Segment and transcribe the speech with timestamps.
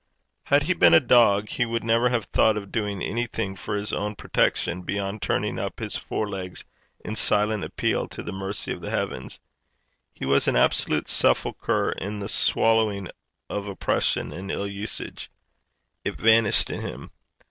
[0.45, 3.93] Had he been a dog, he would never have thought of doing anything for his
[3.93, 6.63] own protection beyond turning up his four legs
[7.05, 9.37] in silent appeal to the mercy of the heavens.
[10.11, 13.09] He was an absolute sepulchre in the swallowing
[13.47, 15.29] of oppression and ill usage.
[16.03, 17.11] It vanished in him.